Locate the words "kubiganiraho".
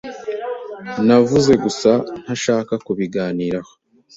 2.85-3.71